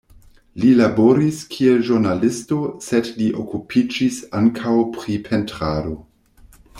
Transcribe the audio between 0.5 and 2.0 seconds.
Li laboris, kiel